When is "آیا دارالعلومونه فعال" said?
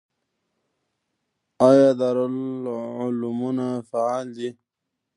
1.67-4.27